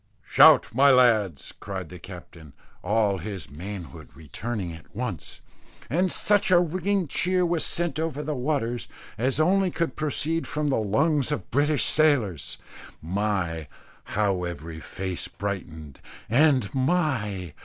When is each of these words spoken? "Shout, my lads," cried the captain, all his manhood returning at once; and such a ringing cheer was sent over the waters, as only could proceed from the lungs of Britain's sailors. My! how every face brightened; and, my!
"Shout, 0.25 0.73
my 0.73 0.89
lads," 0.89 1.53
cried 1.59 1.89
the 1.89 1.99
captain, 1.99 2.53
all 2.83 3.19
his 3.19 3.51
manhood 3.51 4.09
returning 4.15 4.73
at 4.73 4.95
once; 4.95 5.41
and 5.91 6.11
such 6.11 6.49
a 6.49 6.57
ringing 6.59 7.07
cheer 7.07 7.45
was 7.45 7.63
sent 7.63 7.99
over 7.99 8.23
the 8.23 8.33
waters, 8.33 8.87
as 9.15 9.39
only 9.39 9.69
could 9.69 9.95
proceed 9.95 10.47
from 10.47 10.69
the 10.69 10.77
lungs 10.79 11.31
of 11.31 11.51
Britain's 11.51 11.83
sailors. 11.83 12.57
My! 12.99 13.67
how 14.17 14.43
every 14.43 14.79
face 14.79 15.27
brightened; 15.27 15.99
and, 16.27 16.73
my! 16.73 17.53